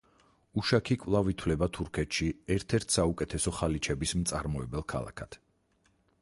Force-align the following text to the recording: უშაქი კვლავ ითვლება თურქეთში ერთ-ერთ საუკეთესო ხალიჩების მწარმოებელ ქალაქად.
უშაქი 0.59 0.95
კვლავ 1.01 1.27
ითვლება 1.33 1.67
თურქეთში 1.77 2.29
ერთ-ერთ 2.55 2.97
საუკეთესო 2.97 3.55
ხალიჩების 3.59 4.15
მწარმოებელ 4.23 4.87
ქალაქად. 4.95 5.39